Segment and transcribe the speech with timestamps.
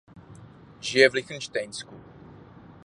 [0.81, 1.95] Žije v Lichtenštejnsku.